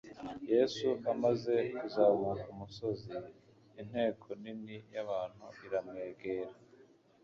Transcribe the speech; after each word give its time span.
Yesu 0.53 0.87
amaze 1.11 1.53
kuzamuka 1.77 2.43
umusozi, 2.53 3.13
inteko 3.81 4.27
nini 4.41 4.75
y'abantu 4.93 5.45
iramwegera, 5.65 6.53